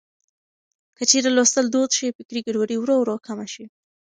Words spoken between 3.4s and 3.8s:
شي.